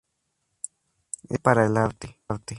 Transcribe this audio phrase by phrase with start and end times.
[1.29, 2.17] Espacio para el Arte.